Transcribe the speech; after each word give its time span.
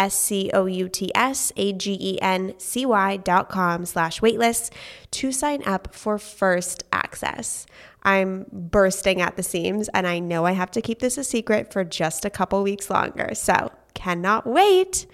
S 0.00 0.14
C 0.14 0.50
O 0.54 0.64
U 0.64 0.88
T 0.88 1.12
S 1.14 1.52
A 1.56 1.74
G 1.74 1.96
E 2.00 2.18
N 2.22 2.54
C 2.56 2.86
Y 2.86 3.18
dot 3.18 3.50
com 3.50 3.84
slash 3.84 4.20
waitlist 4.20 4.72
to 5.10 5.30
sign 5.30 5.62
up 5.66 5.94
for 5.94 6.18
first 6.18 6.84
access. 6.90 7.66
I'm 8.02 8.46
bursting 8.50 9.20
at 9.20 9.36
the 9.36 9.42
seams 9.42 9.88
and 9.90 10.06
I 10.06 10.18
know 10.18 10.46
I 10.46 10.52
have 10.52 10.70
to 10.70 10.80
keep 10.80 11.00
this 11.00 11.18
a 11.18 11.24
secret 11.24 11.70
for 11.70 11.84
just 11.84 12.24
a 12.24 12.30
couple 12.30 12.62
weeks 12.62 12.88
longer. 12.88 13.34
So 13.34 13.70
cannot 13.92 14.46
wait. 14.46 15.06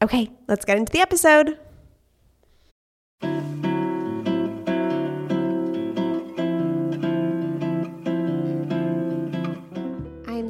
Okay, 0.00 0.30
let's 0.46 0.64
get 0.64 0.78
into 0.78 0.92
the 0.92 1.00
episode. 1.00 1.58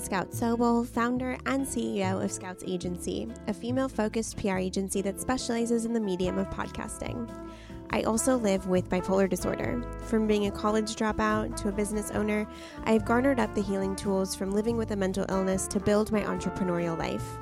Scout 0.00 0.30
Sobel, 0.30 0.86
founder 0.86 1.36
and 1.44 1.66
CEO 1.66 2.24
of 2.24 2.32
Scouts 2.32 2.64
Agency, 2.66 3.28
a 3.48 3.54
female 3.54 3.88
focused 3.88 4.38
PR 4.38 4.56
agency 4.56 5.02
that 5.02 5.20
specializes 5.20 5.84
in 5.84 5.92
the 5.92 6.00
medium 6.00 6.38
of 6.38 6.48
podcasting. 6.48 7.30
I 7.90 8.02
also 8.02 8.36
live 8.36 8.66
with 8.66 8.88
bipolar 8.88 9.28
disorder. 9.28 9.82
From 10.06 10.26
being 10.26 10.46
a 10.46 10.50
college 10.50 10.96
dropout 10.96 11.54
to 11.56 11.68
a 11.68 11.72
business 11.72 12.10
owner, 12.12 12.46
I 12.84 12.92
have 12.92 13.04
garnered 13.04 13.38
up 13.38 13.54
the 13.54 13.62
healing 13.62 13.94
tools 13.94 14.34
from 14.34 14.52
living 14.52 14.78
with 14.78 14.92
a 14.92 14.96
mental 14.96 15.26
illness 15.28 15.68
to 15.68 15.80
build 15.80 16.10
my 16.10 16.22
entrepreneurial 16.22 16.98
life. 16.98 17.36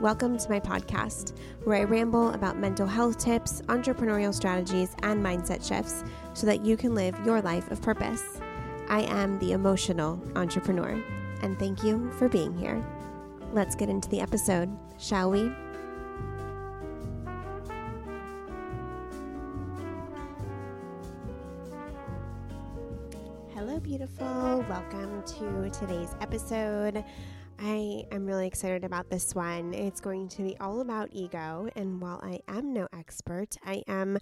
Welcome 0.00 0.38
to 0.38 0.50
my 0.50 0.60
podcast, 0.60 1.36
where 1.64 1.78
I 1.78 1.84
ramble 1.84 2.30
about 2.30 2.58
mental 2.58 2.86
health 2.86 3.18
tips, 3.18 3.62
entrepreneurial 3.62 4.32
strategies, 4.32 4.94
and 5.02 5.24
mindset 5.24 5.66
shifts 5.66 6.04
so 6.34 6.46
that 6.46 6.64
you 6.64 6.76
can 6.76 6.94
live 6.94 7.18
your 7.26 7.42
life 7.42 7.70
of 7.72 7.82
purpose. 7.82 8.40
I 8.88 9.02
am 9.02 9.38
the 9.40 9.52
emotional 9.52 10.22
entrepreneur 10.36 11.02
and 11.42 11.58
thank 11.58 11.82
you 11.82 12.10
for 12.12 12.28
being 12.28 12.56
here. 12.56 12.84
Let's 13.52 13.74
get 13.74 13.88
into 13.88 14.08
the 14.08 14.20
episode, 14.20 14.68
shall 14.98 15.30
we? 15.30 15.50
Hello, 23.54 23.80
beautiful. 23.80 24.64
Welcome 24.68 25.22
to 25.22 25.70
today's 25.70 26.14
episode. 26.20 27.04
I 27.58 28.04
am 28.12 28.26
really 28.26 28.46
excited 28.46 28.84
about 28.84 29.08
this 29.08 29.34
one. 29.34 29.72
It's 29.72 30.00
going 30.00 30.28
to 30.28 30.42
be 30.42 30.56
all 30.60 30.80
about 30.82 31.08
ego, 31.12 31.68
and 31.74 32.00
while 32.00 32.20
I 32.22 32.40
am 32.48 32.74
no 32.74 32.86
expert, 32.92 33.56
I 33.64 33.82
am 33.88 34.18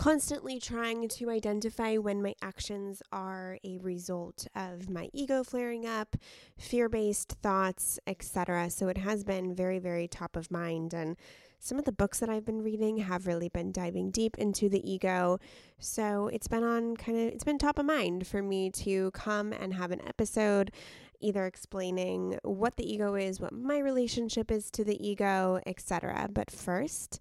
constantly 0.00 0.58
trying 0.58 1.06
to 1.06 1.28
identify 1.28 1.98
when 1.98 2.22
my 2.22 2.34
actions 2.40 3.02
are 3.12 3.58
a 3.62 3.76
result 3.82 4.46
of 4.54 4.88
my 4.88 5.10
ego 5.12 5.44
flaring 5.44 5.84
up, 5.84 6.16
fear-based 6.56 7.32
thoughts, 7.42 7.98
etc. 8.06 8.70
So 8.70 8.88
it 8.88 8.96
has 8.96 9.24
been 9.24 9.54
very 9.54 9.78
very 9.78 10.08
top 10.08 10.36
of 10.36 10.50
mind 10.50 10.94
and 10.94 11.18
some 11.58 11.78
of 11.78 11.84
the 11.84 11.92
books 11.92 12.18
that 12.20 12.30
I've 12.30 12.46
been 12.46 12.62
reading 12.62 12.96
have 12.96 13.26
really 13.26 13.50
been 13.50 13.72
diving 13.72 14.10
deep 14.10 14.38
into 14.38 14.70
the 14.70 14.90
ego. 14.90 15.38
So 15.78 16.28
it's 16.28 16.48
been 16.48 16.64
on 16.64 16.96
kind 16.96 17.18
of 17.18 17.34
it's 17.34 17.44
been 17.44 17.58
top 17.58 17.78
of 17.78 17.84
mind 17.84 18.26
for 18.26 18.40
me 18.40 18.70
to 18.70 19.10
come 19.10 19.52
and 19.52 19.74
have 19.74 19.90
an 19.90 20.00
episode 20.08 20.72
either 21.20 21.44
explaining 21.44 22.38
what 22.42 22.76
the 22.76 22.90
ego 22.90 23.16
is, 23.16 23.38
what 23.38 23.52
my 23.52 23.76
relationship 23.76 24.50
is 24.50 24.70
to 24.70 24.82
the 24.82 25.06
ego, 25.06 25.60
etc. 25.66 26.30
But 26.32 26.50
first, 26.50 27.20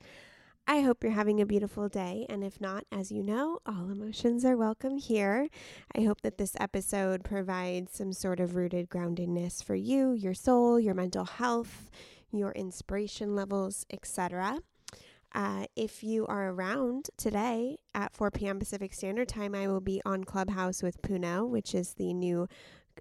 I 0.72 0.81
hope 0.81 1.03
you're 1.03 1.13
having 1.13 1.41
a 1.41 1.47
beautiful 1.47 1.90
day. 1.90 2.28
And 2.30 2.44
if 2.44 2.62
not, 2.62 2.84
as 2.91 3.12
you 3.12 3.24
know, 3.24 3.57
all 3.66 3.90
emotions 3.90 4.46
are 4.46 4.56
welcome 4.56 5.00
here. 5.00 5.47
I 5.96 6.02
hope 6.02 6.22
that 6.22 6.38
this 6.38 6.56
episode 6.59 7.24
provides 7.24 7.97
some 7.97 8.13
sort 8.13 8.40
of 8.40 8.56
rooted 8.56 8.88
groundedness 8.88 9.63
for 9.63 9.74
you, 9.74 10.13
your 10.13 10.35
soul, 10.35 10.80
your 10.80 10.94
mental 10.94 11.25
health, 11.25 11.90
your 12.31 12.52
inspiration 12.52 13.35
levels, 13.35 13.84
etc. 13.91 14.59
Uh, 15.34 15.66
if 15.75 16.03
you 16.03 16.28
are 16.28 16.52
around 16.52 17.09
today 17.18 17.80
at 17.96 18.13
4 18.13 18.30
p.m. 18.30 18.59
Pacific 18.59 18.94
Standard 18.94 19.28
Time, 19.28 19.56
I 19.56 19.68
will 19.68 19.81
be 19.81 20.03
on 20.06 20.24
Clubhouse 20.24 20.84
with 20.84 21.01
Puno, 21.01 21.50
which 21.50 21.74
is 21.74 21.96
the 21.96 22.13
new 22.13 22.47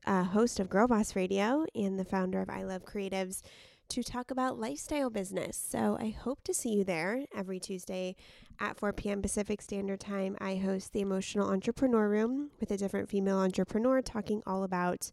uh, 0.07 0.23
host 0.23 0.59
of 0.59 0.71
Girl 0.71 0.89
Boss 0.89 1.15
Radio 1.15 1.67
and 1.75 1.99
the 1.99 2.05
founder 2.07 2.41
of 2.41 2.49
I 2.49 2.63
Love 2.63 2.87
Creatives 2.87 3.43
to 3.89 4.03
talk 4.03 4.31
about 4.31 4.59
lifestyle 4.59 5.11
business. 5.11 5.57
So 5.57 5.97
I 6.01 6.11
hope 6.11 6.43
to 6.45 6.55
see 6.55 6.71
you 6.71 6.85
there 6.85 7.25
every 7.35 7.59
Tuesday 7.59 8.17
at 8.61 8.77
4 8.77 8.93
p.m. 8.93 9.23
Pacific 9.23 9.63
Standard 9.63 10.01
Time. 10.01 10.37
I 10.41 10.57
host 10.57 10.93
the 10.93 11.01
Emotional 11.01 11.49
Entrepreneur 11.49 12.09
Room 12.09 12.51
with 12.61 12.71
a 12.71 12.77
different 12.77 13.09
female 13.09 13.39
entrepreneur 13.39 14.03
talking 14.03 14.43
all 14.47 14.63
about 14.63 15.11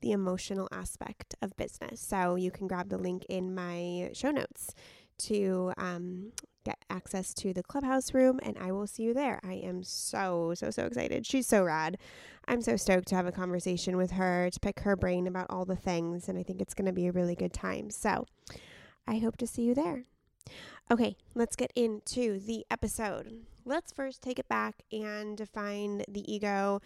the 0.00 0.12
emotional 0.12 0.68
aspect 0.70 1.34
of 1.42 1.56
business. 1.56 2.00
So 2.00 2.34
you 2.34 2.50
can 2.50 2.66
grab 2.68 2.88
the 2.88 2.98
link 2.98 3.24
in 3.28 3.54
my 3.54 4.10
show 4.12 4.30
notes 4.30 4.74
to 5.18 5.72
um, 5.76 6.32
get 6.68 6.84
access 6.90 7.32
to 7.32 7.54
the 7.54 7.62
clubhouse 7.62 8.12
room, 8.12 8.38
and 8.42 8.58
I 8.58 8.72
will 8.72 8.86
see 8.86 9.04
you 9.04 9.14
there. 9.14 9.40
I 9.42 9.54
am 9.54 9.82
so, 9.82 10.52
so, 10.54 10.70
so 10.70 10.84
excited. 10.84 11.24
She's 11.24 11.46
so 11.46 11.64
rad. 11.64 11.96
I'm 12.46 12.60
so 12.60 12.76
stoked 12.76 13.08
to 13.08 13.14
have 13.14 13.26
a 13.26 13.32
conversation 13.32 13.96
with 13.96 14.10
her, 14.12 14.50
to 14.50 14.60
pick 14.60 14.80
her 14.80 14.94
brain 14.94 15.26
about 15.26 15.46
all 15.48 15.64
the 15.64 15.76
things, 15.76 16.28
and 16.28 16.38
I 16.38 16.42
think 16.42 16.60
it's 16.60 16.74
going 16.74 16.86
to 16.86 16.92
be 16.92 17.06
a 17.06 17.12
really 17.12 17.34
good 17.34 17.54
time. 17.54 17.88
So 17.88 18.26
I 19.06 19.16
hope 19.18 19.38
to 19.38 19.46
see 19.46 19.62
you 19.62 19.74
there. 19.74 20.04
Okay, 20.90 21.16
let's 21.34 21.56
get 21.56 21.72
into 21.74 22.38
the 22.38 22.66
episode. 22.70 23.32
Let's 23.64 23.92
first 23.92 24.22
take 24.22 24.38
it 24.38 24.48
back 24.48 24.82
and 24.92 25.36
define 25.36 26.02
the 26.06 26.30
ego 26.30 26.80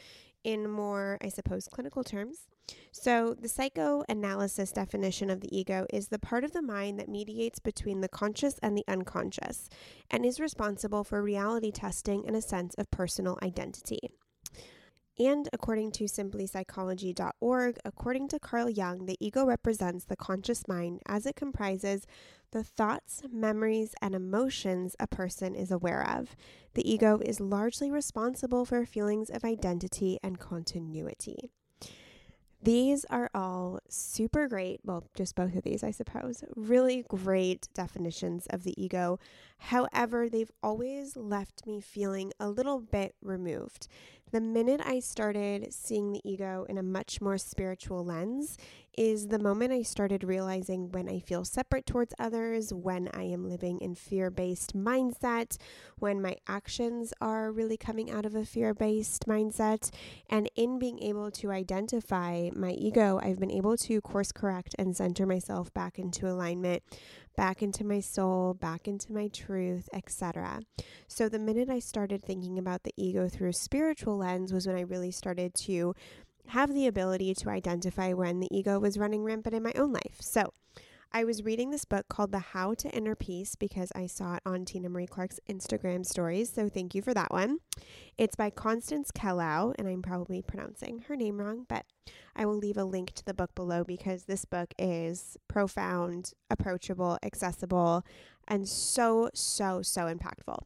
in 0.44 0.70
more, 0.70 1.18
I 1.22 1.28
suppose, 1.28 1.68
clinical 1.68 2.04
terms. 2.04 2.46
So, 2.92 3.34
the 3.34 3.48
psychoanalysis 3.48 4.70
definition 4.70 5.30
of 5.30 5.40
the 5.40 5.56
ego 5.56 5.86
is 5.90 6.08
the 6.08 6.18
part 6.18 6.44
of 6.44 6.52
the 6.52 6.62
mind 6.62 6.98
that 7.00 7.08
mediates 7.08 7.58
between 7.58 8.00
the 8.00 8.08
conscious 8.08 8.58
and 8.62 8.76
the 8.76 8.84
unconscious 8.86 9.68
and 10.10 10.24
is 10.24 10.38
responsible 10.38 11.02
for 11.02 11.22
reality 11.22 11.72
testing 11.72 12.24
and 12.26 12.36
a 12.36 12.42
sense 12.42 12.74
of 12.76 12.90
personal 12.90 13.38
identity. 13.42 14.10
And 15.18 15.48
according 15.52 15.92
to 15.92 16.04
simplypsychology.org, 16.04 17.78
according 17.84 18.28
to 18.28 18.38
Carl 18.38 18.70
Jung, 18.70 19.06
the 19.06 19.18
ego 19.20 19.44
represents 19.44 20.04
the 20.04 20.16
conscious 20.16 20.66
mind 20.66 21.00
as 21.06 21.26
it 21.26 21.36
comprises 21.36 22.06
the 22.50 22.64
thoughts, 22.64 23.22
memories, 23.30 23.94
and 24.00 24.14
emotions 24.14 24.96
a 24.98 25.06
person 25.06 25.54
is 25.54 25.70
aware 25.70 26.06
of. 26.08 26.34
The 26.74 26.90
ego 26.90 27.18
is 27.22 27.40
largely 27.40 27.90
responsible 27.90 28.64
for 28.64 28.86
feelings 28.86 29.28
of 29.28 29.44
identity 29.44 30.18
and 30.22 30.38
continuity. 30.38 31.50
These 32.64 33.04
are 33.06 33.28
all 33.34 33.80
super 33.88 34.46
great, 34.46 34.80
well, 34.84 35.02
just 35.14 35.34
both 35.34 35.56
of 35.56 35.64
these, 35.64 35.82
I 35.82 35.90
suppose, 35.90 36.44
really 36.54 37.04
great 37.08 37.66
definitions 37.74 38.46
of 38.50 38.62
the 38.62 38.80
ego. 38.80 39.18
However, 39.58 40.28
they've 40.28 40.52
always 40.62 41.16
left 41.16 41.66
me 41.66 41.80
feeling 41.80 42.32
a 42.38 42.48
little 42.48 42.78
bit 42.78 43.16
removed. 43.20 43.88
The 44.32 44.40
minute 44.40 44.80
I 44.82 45.00
started 45.00 45.74
seeing 45.74 46.10
the 46.10 46.22
ego 46.24 46.64
in 46.66 46.78
a 46.78 46.82
much 46.82 47.20
more 47.20 47.36
spiritual 47.36 48.02
lens 48.02 48.56
is 48.96 49.26
the 49.26 49.38
moment 49.38 49.74
I 49.74 49.82
started 49.82 50.24
realizing 50.24 50.90
when 50.90 51.06
I 51.06 51.18
feel 51.18 51.44
separate 51.44 51.84
towards 51.84 52.14
others, 52.18 52.72
when 52.72 53.10
I 53.12 53.24
am 53.24 53.46
living 53.46 53.78
in 53.80 53.94
fear 53.94 54.30
based 54.30 54.74
mindset, 54.74 55.58
when 55.98 56.22
my 56.22 56.36
actions 56.48 57.12
are 57.20 57.52
really 57.52 57.76
coming 57.76 58.10
out 58.10 58.24
of 58.24 58.34
a 58.34 58.46
fear 58.46 58.72
based 58.72 59.26
mindset. 59.26 59.90
And 60.30 60.50
in 60.56 60.78
being 60.78 61.02
able 61.02 61.30
to 61.32 61.50
identify 61.50 62.48
my 62.54 62.70
ego, 62.70 63.20
I've 63.22 63.38
been 63.38 63.50
able 63.50 63.76
to 63.76 64.00
course 64.00 64.32
correct 64.32 64.74
and 64.78 64.96
center 64.96 65.26
myself 65.26 65.74
back 65.74 65.98
into 65.98 66.26
alignment 66.26 66.82
back 67.36 67.62
into 67.62 67.84
my 67.84 68.00
soul, 68.00 68.54
back 68.54 68.86
into 68.86 69.12
my 69.12 69.28
truth, 69.28 69.88
etc. 69.92 70.60
So 71.08 71.28
the 71.28 71.38
minute 71.38 71.70
I 71.70 71.78
started 71.78 72.22
thinking 72.22 72.58
about 72.58 72.82
the 72.82 72.94
ego 72.96 73.28
through 73.28 73.50
a 73.50 73.54
spiritual 73.54 74.18
lens 74.18 74.52
was 74.52 74.66
when 74.66 74.76
I 74.76 74.82
really 74.82 75.10
started 75.10 75.54
to 75.54 75.94
have 76.48 76.74
the 76.74 76.86
ability 76.86 77.34
to 77.34 77.50
identify 77.50 78.12
when 78.12 78.40
the 78.40 78.48
ego 78.50 78.78
was 78.78 78.98
running 78.98 79.22
rampant 79.22 79.54
in 79.54 79.62
my 79.62 79.72
own 79.76 79.92
life. 79.92 80.16
So 80.20 80.52
I 81.14 81.24
was 81.24 81.44
reading 81.44 81.70
this 81.70 81.84
book 81.84 82.08
called 82.08 82.32
The 82.32 82.38
How 82.38 82.72
to 82.72 82.88
Inner 82.88 83.14
Peace 83.14 83.54
because 83.54 83.92
I 83.94 84.06
saw 84.06 84.36
it 84.36 84.42
on 84.46 84.64
Tina 84.64 84.88
Marie 84.88 85.06
Clark's 85.06 85.38
Instagram 85.46 86.06
stories. 86.06 86.50
So 86.50 86.70
thank 86.70 86.94
you 86.94 87.02
for 87.02 87.12
that 87.12 87.30
one. 87.30 87.58
It's 88.16 88.34
by 88.34 88.48
Constance 88.48 89.10
Kellough, 89.10 89.74
and 89.78 89.86
I'm 89.86 90.00
probably 90.00 90.40
pronouncing 90.40 91.00
her 91.08 91.16
name 91.16 91.38
wrong, 91.38 91.66
but 91.68 91.84
I 92.34 92.46
will 92.46 92.56
leave 92.56 92.78
a 92.78 92.84
link 92.84 93.12
to 93.12 93.24
the 93.26 93.34
book 93.34 93.54
below 93.54 93.84
because 93.84 94.24
this 94.24 94.46
book 94.46 94.72
is 94.78 95.36
profound, 95.48 96.32
approachable, 96.48 97.18
accessible, 97.22 98.06
and 98.48 98.66
so, 98.66 99.28
so, 99.34 99.82
so 99.82 100.02
impactful. 100.02 100.60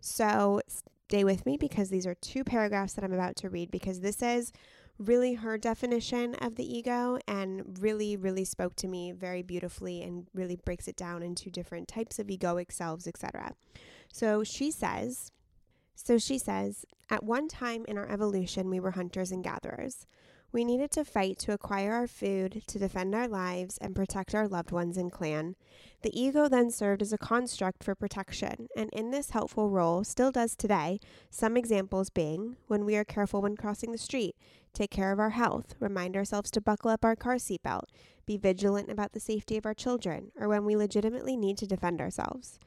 So 0.00 0.62
stay 0.68 1.22
with 1.22 1.44
me 1.44 1.58
because 1.58 1.90
these 1.90 2.06
are 2.06 2.14
two 2.14 2.44
paragraphs 2.44 2.94
that 2.94 3.04
I'm 3.04 3.12
about 3.12 3.36
to 3.36 3.50
read 3.50 3.70
because 3.70 4.00
this 4.00 4.22
is 4.22 4.52
really 4.98 5.34
her 5.34 5.58
definition 5.58 6.34
of 6.36 6.56
the 6.56 6.76
ego 6.76 7.18
and 7.26 7.78
really, 7.80 8.16
really 8.16 8.44
spoke 8.44 8.76
to 8.76 8.88
me 8.88 9.12
very 9.12 9.42
beautifully 9.42 10.02
and 10.02 10.28
really 10.34 10.56
breaks 10.56 10.86
it 10.88 10.96
down 10.96 11.22
into 11.22 11.50
different 11.50 11.88
types 11.88 12.18
of 12.18 12.26
egoic 12.28 12.70
selves, 12.70 13.06
etc. 13.06 13.54
So 14.12 14.44
she 14.44 14.70
says, 14.70 15.32
so 15.94 16.18
she 16.18 16.38
says, 16.38 16.84
at 17.10 17.24
one 17.24 17.48
time 17.48 17.84
in 17.86 17.98
our 17.98 18.08
evolution, 18.08 18.70
we 18.70 18.80
were 18.80 18.92
hunters 18.92 19.32
and 19.32 19.44
gatherers. 19.44 20.06
We 20.52 20.66
needed 20.66 20.90
to 20.92 21.04
fight 21.06 21.38
to 21.40 21.52
acquire 21.54 21.94
our 21.94 22.06
food, 22.06 22.62
to 22.66 22.78
defend 22.78 23.14
our 23.14 23.26
lives, 23.26 23.78
and 23.78 23.96
protect 23.96 24.34
our 24.34 24.46
loved 24.46 24.70
ones 24.70 24.98
and 24.98 25.10
clan. 25.10 25.56
The 26.02 26.18
ego 26.20 26.46
then 26.46 26.70
served 26.70 27.00
as 27.00 27.10
a 27.10 27.18
construct 27.18 27.82
for 27.82 27.94
protection, 27.94 28.68
and 28.76 28.90
in 28.92 29.10
this 29.10 29.30
helpful 29.30 29.70
role 29.70 30.04
still 30.04 30.30
does 30.30 30.54
today, 30.54 31.00
some 31.30 31.56
examples 31.56 32.10
being 32.10 32.56
when 32.66 32.84
we 32.84 32.96
are 32.96 33.04
careful 33.04 33.40
when 33.40 33.56
crossing 33.56 33.92
the 33.92 33.98
street, 33.98 34.36
take 34.74 34.90
care 34.90 35.10
of 35.10 35.18
our 35.18 35.30
health, 35.30 35.74
remind 35.80 36.16
ourselves 36.16 36.50
to 36.50 36.60
buckle 36.60 36.90
up 36.90 37.02
our 37.02 37.16
car 37.16 37.36
seatbelt, 37.36 37.84
be 38.26 38.36
vigilant 38.36 38.90
about 38.90 39.12
the 39.12 39.20
safety 39.20 39.56
of 39.56 39.64
our 39.64 39.74
children, 39.74 40.32
or 40.36 40.48
when 40.48 40.66
we 40.66 40.76
legitimately 40.76 41.34
need 41.34 41.56
to 41.56 41.66
defend 41.66 41.98
ourselves. 41.98 42.58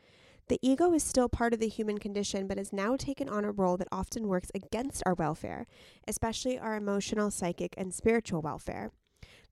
The 0.47 0.59
ego 0.61 0.93
is 0.93 1.03
still 1.03 1.27
part 1.27 1.53
of 1.53 1.59
the 1.59 1.67
human 1.67 1.97
condition, 1.97 2.45
but 2.47 2.59
has 2.59 2.71
now 2.71 2.95
taken 2.95 3.27
on 3.27 3.43
a 3.43 3.51
role 3.51 3.77
that 3.77 3.87
often 3.91 4.27
works 4.27 4.51
against 4.53 5.01
our 5.03 5.15
welfare, 5.15 5.65
especially 6.07 6.59
our 6.59 6.75
emotional, 6.75 7.31
psychic, 7.31 7.73
and 7.77 7.91
spiritual 7.91 8.41
welfare. 8.43 8.91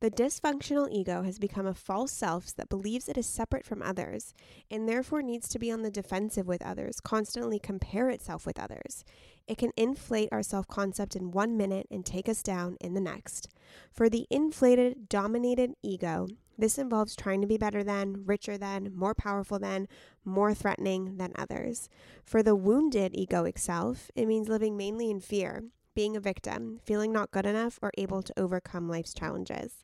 The 0.04 0.12
dysfunctional 0.12 0.90
ego 0.92 1.22
has 1.22 1.40
become 1.40 1.66
a 1.66 1.74
false 1.74 2.12
self 2.12 2.54
that 2.58 2.68
believes 2.68 3.08
it 3.08 3.18
is 3.18 3.26
separate 3.26 3.64
from 3.66 3.82
others 3.82 4.34
and 4.70 4.86
therefore 4.86 5.22
needs 5.22 5.48
to 5.48 5.58
be 5.58 5.72
on 5.72 5.82
the 5.82 5.90
defensive 5.90 6.46
with 6.46 6.62
others, 6.62 7.00
constantly 7.00 7.58
compare 7.58 8.10
itself 8.10 8.46
with 8.46 8.60
others. 8.60 9.06
It 9.48 9.58
can 9.58 9.72
inflate 9.78 10.28
our 10.34 10.44
self 10.44 10.68
concept 10.68 11.16
in 11.16 11.32
one 11.32 11.56
minute 11.56 11.88
and 11.90 12.06
take 12.06 12.28
us 12.28 12.44
down 12.44 12.76
in 12.82 12.96
the 12.96 13.00
next. 13.00 13.48
For 13.94 14.10
the 14.10 14.28
inflated, 14.30 15.08
dominated 15.08 15.72
ego, 15.82 16.28
this 16.58 16.78
involves 16.78 17.16
trying 17.16 17.40
to 17.40 17.48
be 17.48 17.58
better 17.58 17.82
than, 17.82 18.26
richer 18.26 18.58
than, 18.58 18.92
more 18.94 19.16
powerful 19.16 19.58
than, 19.58 19.88
more 20.26 20.54
threatening 20.54 21.16
than 21.16 21.32
others. 21.38 21.88
For 22.26 22.44
the 22.44 22.58
wounded 22.58 23.14
egoic 23.14 23.58
self, 23.58 24.12
it 24.16 24.28
means 24.28 24.50
living 24.50 24.76
mainly 24.76 25.10
in 25.10 25.22
fear, 25.22 25.64
being 25.96 26.16
a 26.16 26.20
victim, 26.20 26.80
feeling 26.84 27.12
not 27.12 27.32
good 27.32 27.46
enough 27.46 27.80
or 27.82 27.92
able 27.98 28.22
to 28.22 28.40
overcome 28.40 28.90
life's 28.90 29.14
challenges. 29.14 29.84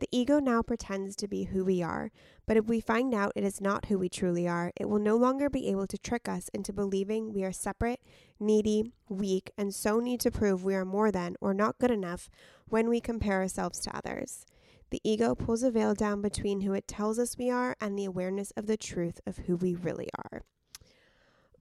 The 0.00 0.08
ego 0.12 0.38
now 0.38 0.62
pretends 0.62 1.16
to 1.16 1.26
be 1.26 1.44
who 1.44 1.64
we 1.64 1.82
are, 1.82 2.12
but 2.46 2.56
if 2.56 2.66
we 2.66 2.80
find 2.80 3.12
out 3.12 3.32
it 3.34 3.42
is 3.42 3.60
not 3.60 3.86
who 3.86 3.98
we 3.98 4.08
truly 4.08 4.46
are, 4.46 4.72
it 4.76 4.88
will 4.88 5.00
no 5.00 5.16
longer 5.16 5.50
be 5.50 5.68
able 5.68 5.88
to 5.88 5.98
trick 5.98 6.28
us 6.28 6.48
into 6.54 6.72
believing 6.72 7.32
we 7.32 7.42
are 7.42 7.52
separate, 7.52 8.00
needy, 8.38 8.92
weak, 9.08 9.50
and 9.58 9.74
so 9.74 9.98
need 9.98 10.20
to 10.20 10.30
prove 10.30 10.62
we 10.62 10.76
are 10.76 10.84
more 10.84 11.10
than 11.10 11.34
or 11.40 11.52
not 11.52 11.78
good 11.78 11.90
enough 11.90 12.30
when 12.68 12.88
we 12.88 13.00
compare 13.00 13.40
ourselves 13.40 13.80
to 13.80 13.96
others. 13.96 14.46
The 14.90 15.00
ego 15.02 15.34
pulls 15.34 15.62
a 15.62 15.70
veil 15.70 15.94
down 15.94 16.22
between 16.22 16.60
who 16.60 16.72
it 16.72 16.88
tells 16.88 17.18
us 17.18 17.36
we 17.36 17.50
are 17.50 17.76
and 17.80 17.98
the 17.98 18.04
awareness 18.04 18.52
of 18.52 18.66
the 18.66 18.76
truth 18.76 19.20
of 19.26 19.38
who 19.38 19.56
we 19.56 19.74
really 19.74 20.08
are. 20.16 20.42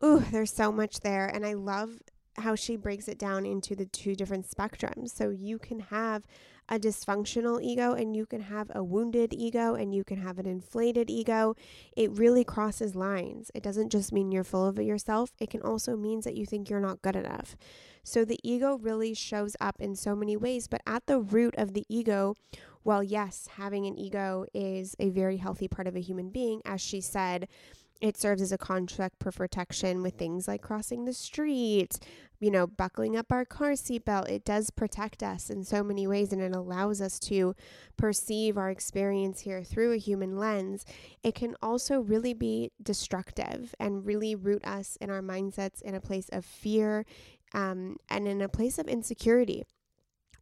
Ooh, 0.04 0.20
there's 0.32 0.54
so 0.54 0.72
much 0.72 1.02
there. 1.02 1.26
And 1.26 1.46
I 1.46 1.54
love 1.54 2.02
how 2.38 2.56
she 2.56 2.76
breaks 2.76 3.08
it 3.08 3.18
down 3.18 3.46
into 3.46 3.76
the 3.76 3.86
two 3.86 4.16
different 4.16 4.50
spectrums. 4.50 5.10
So 5.10 5.30
you 5.30 5.58
can 5.58 5.80
have 5.80 6.24
a 6.70 6.78
dysfunctional 6.78 7.62
ego 7.62 7.94
and 7.94 8.16
you 8.16 8.26
can 8.26 8.42
have 8.42 8.70
a 8.76 8.84
wounded 8.84 9.34
ego 9.34 9.76
and 9.76 9.94
you 9.96 10.04
can 10.04 10.18
have 10.18 10.38
an 10.38 10.46
inflated 10.46 11.10
ego. 11.10 11.56
It 11.96 12.12
really 12.12 12.44
crosses 12.44 12.96
lines. 12.96 13.50
It 13.56 13.64
doesn't 13.64 13.92
just 13.92 14.12
mean 14.12 14.32
you're 14.32 14.44
full 14.44 14.66
of 14.66 14.78
yourself, 14.78 15.32
it 15.40 15.50
can 15.50 15.62
also 15.62 15.96
mean 15.96 16.22
that 16.22 16.36
you 16.36 16.46
think 16.46 16.70
you're 16.70 16.80
not 16.80 17.02
good 17.02 17.16
enough. 17.16 17.56
So 18.04 18.26
the 18.26 18.40
ego 18.44 18.78
really 18.78 19.14
shows 19.14 19.56
up 19.60 19.76
in 19.80 19.96
so 19.96 20.16
many 20.16 20.36
ways, 20.36 20.68
but 20.68 20.82
at 20.86 21.06
the 21.08 21.20
root 21.20 21.56
of 21.58 21.74
the 21.74 21.86
ego 21.90 22.36
well, 22.88 23.04
yes, 23.04 23.50
having 23.58 23.86
an 23.86 23.98
ego 23.98 24.46
is 24.54 24.96
a 24.98 25.10
very 25.10 25.36
healthy 25.36 25.68
part 25.68 25.88
of 25.88 25.98
a 25.98 26.00
human 26.00 26.30
being. 26.30 26.62
As 26.64 26.80
she 26.80 27.02
said, 27.02 27.50
it 28.02 28.18
serves 28.18 28.42
as 28.42 28.52
a 28.52 28.58
contract 28.58 29.16
for 29.22 29.32
protection 29.32 30.02
with 30.02 30.16
things 30.16 30.48
like 30.48 30.62
crossing 30.62 31.06
the 31.06 31.14
street, 31.14 32.00
you 32.40 32.52
know, 32.52 32.68
buckling 32.68 33.16
up 33.16 33.32
our 33.32 33.46
car 33.46 33.72
seatbelt. 33.72 34.30
It 34.30 34.46
does 34.46 34.70
protect 34.70 35.24
us 35.24 35.50
in 35.50 35.64
so 35.64 35.84
many 35.84 36.08
ways 36.08 36.32
and 36.32 36.42
it 36.42 36.56
allows 36.56 37.02
us 37.02 37.20
to 37.22 37.56
perceive 37.98 38.58
our 38.58 38.70
experience 38.70 39.42
here 39.42 39.64
through 39.64 39.94
a 39.94 39.98
human 39.98 40.38
lens. 40.38 40.86
It 41.24 41.36
can 41.36 41.56
also 41.62 42.00
really 42.00 42.34
be 42.34 42.72
destructive 42.82 43.74
and 43.80 44.06
really 44.06 44.36
root 44.36 44.66
us 44.66 44.98
in 45.02 45.10
our 45.10 45.22
mindsets 45.22 45.82
in 45.82 45.96
a 45.96 46.02
place 46.02 46.30
of 46.32 46.46
fear 46.46 47.06
um, 47.54 47.98
and 48.10 48.28
in 48.28 48.42
a 48.42 48.50
place 48.50 48.78
of 48.78 48.88
insecurity 48.88 49.64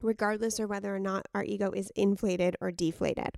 regardless 0.01 0.59
of 0.59 0.69
whether 0.69 0.95
or 0.95 0.99
not 0.99 1.25
our 1.33 1.43
ego 1.43 1.71
is 1.71 1.91
inflated 1.95 2.55
or 2.61 2.71
deflated. 2.71 3.37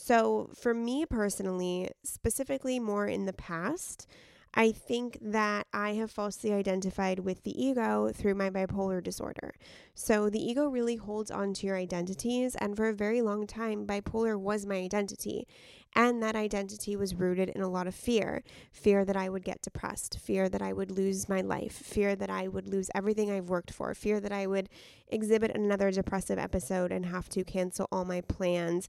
So, 0.00 0.50
for 0.54 0.72
me 0.72 1.04
personally, 1.06 1.90
specifically 2.04 2.78
more 2.78 3.08
in 3.08 3.26
the 3.26 3.32
past, 3.32 4.06
I 4.54 4.70
think 4.70 5.18
that 5.20 5.66
I 5.72 5.94
have 5.94 6.10
falsely 6.10 6.52
identified 6.52 7.18
with 7.18 7.42
the 7.42 7.62
ego 7.62 8.10
through 8.14 8.36
my 8.36 8.48
bipolar 8.48 9.02
disorder. 9.02 9.54
So 9.94 10.30
the 10.30 10.42
ego 10.42 10.68
really 10.68 10.96
holds 10.96 11.30
on 11.30 11.52
to 11.54 11.66
your 11.66 11.76
identities, 11.76 12.54
and 12.54 12.76
for 12.76 12.88
a 12.88 12.94
very 12.94 13.20
long 13.20 13.46
time, 13.46 13.86
bipolar 13.86 14.38
was 14.38 14.64
my 14.64 14.76
identity. 14.76 15.46
And 15.94 16.22
that 16.22 16.36
identity 16.36 16.96
was 16.96 17.14
rooted 17.14 17.48
in 17.48 17.60
a 17.60 17.68
lot 17.68 17.86
of 17.86 17.94
fear 17.94 18.42
fear 18.70 19.04
that 19.04 19.16
I 19.16 19.28
would 19.28 19.44
get 19.44 19.62
depressed, 19.62 20.18
fear 20.18 20.48
that 20.48 20.62
I 20.62 20.72
would 20.72 20.92
lose 20.92 21.28
my 21.28 21.40
life, 21.40 21.72
fear 21.72 22.14
that 22.16 22.30
I 22.30 22.46
would 22.46 22.68
lose 22.68 22.88
everything 22.94 23.30
I've 23.30 23.48
worked 23.48 23.72
for, 23.72 23.92
fear 23.94 24.20
that 24.20 24.32
I 24.32 24.46
would 24.46 24.68
exhibit 25.08 25.50
another 25.56 25.90
depressive 25.90 26.38
episode 26.38 26.92
and 26.92 27.06
have 27.06 27.28
to 27.30 27.42
cancel 27.42 27.88
all 27.90 28.04
my 28.04 28.20
plans, 28.20 28.88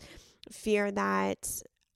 fear 0.52 0.92
that 0.92 1.48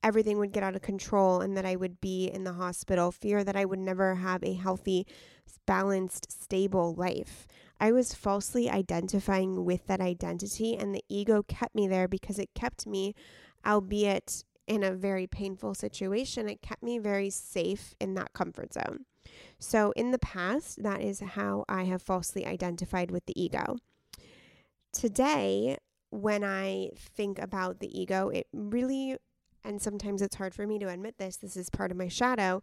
everything 0.02 0.38
would 0.38 0.52
get 0.52 0.62
out 0.62 0.76
of 0.76 0.82
control 0.82 1.40
and 1.40 1.56
that 1.56 1.64
I 1.64 1.76
would 1.76 2.00
be 2.00 2.26
in 2.26 2.44
the 2.44 2.52
hospital, 2.52 3.10
fear 3.10 3.42
that 3.42 3.56
I 3.56 3.64
would 3.64 3.78
never 3.78 4.16
have 4.16 4.44
a 4.44 4.52
healthy, 4.52 5.06
balanced, 5.66 6.30
stable 6.30 6.94
life. 6.94 7.46
I 7.80 7.90
was 7.90 8.14
falsely 8.14 8.68
identifying 8.70 9.64
with 9.64 9.86
that 9.86 10.00
identity, 10.00 10.76
and 10.76 10.94
the 10.94 11.04
ego 11.08 11.42
kept 11.42 11.74
me 11.74 11.88
there 11.88 12.06
because 12.06 12.38
it 12.38 12.54
kept 12.54 12.86
me, 12.86 13.14
albeit 13.66 14.44
in 14.66 14.82
a 14.82 14.92
very 14.92 15.26
painful 15.26 15.74
situation, 15.74 16.48
it 16.48 16.62
kept 16.62 16.82
me 16.82 16.98
very 16.98 17.30
safe 17.30 17.94
in 18.00 18.14
that 18.14 18.32
comfort 18.32 18.72
zone. 18.74 19.06
So, 19.58 19.92
in 19.92 20.10
the 20.10 20.18
past, 20.18 20.82
that 20.82 21.00
is 21.00 21.20
how 21.20 21.64
I 21.68 21.84
have 21.84 22.02
falsely 22.02 22.46
identified 22.46 23.10
with 23.10 23.26
the 23.26 23.40
ego. 23.40 23.76
Today, 24.92 25.78
when 26.14 26.44
I 26.44 26.90
think 26.96 27.40
about 27.40 27.80
the 27.80 28.00
ego, 28.00 28.28
it 28.28 28.46
really 28.52 29.16
and 29.64 29.80
sometimes 29.80 30.20
it's 30.20 30.36
hard 30.36 30.54
for 30.54 30.66
me 30.66 30.78
to 30.78 30.88
admit 30.88 31.16
this, 31.18 31.38
this 31.38 31.56
is 31.56 31.70
part 31.70 31.90
of 31.90 31.96
my 31.96 32.06
shadow, 32.06 32.62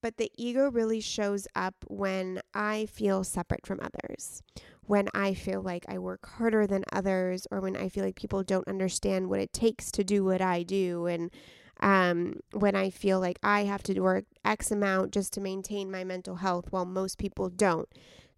but 0.00 0.16
the 0.16 0.30
ego 0.36 0.70
really 0.70 1.00
shows 1.00 1.48
up 1.56 1.74
when 1.88 2.40
I 2.54 2.86
feel 2.86 3.24
separate 3.24 3.66
from 3.66 3.80
others, 3.80 4.42
when 4.82 5.08
I 5.12 5.34
feel 5.34 5.60
like 5.60 5.84
I 5.88 5.98
work 5.98 6.24
harder 6.24 6.66
than 6.66 6.84
others, 6.92 7.48
or 7.50 7.60
when 7.60 7.76
I 7.76 7.88
feel 7.88 8.04
like 8.04 8.14
people 8.14 8.44
don't 8.44 8.68
understand 8.68 9.28
what 9.28 9.40
it 9.40 9.52
takes 9.52 9.90
to 9.92 10.04
do 10.04 10.24
what 10.24 10.40
I 10.40 10.62
do, 10.62 11.06
and 11.06 11.32
um, 11.80 12.40
when 12.52 12.76
I 12.76 12.90
feel 12.90 13.18
like 13.18 13.40
I 13.42 13.64
have 13.64 13.82
to 13.84 14.00
work 14.00 14.24
X 14.44 14.70
amount 14.70 15.12
just 15.12 15.32
to 15.34 15.40
maintain 15.40 15.90
my 15.90 16.04
mental 16.04 16.36
health 16.36 16.66
while 16.70 16.86
most 16.86 17.18
people 17.18 17.50
don't. 17.50 17.88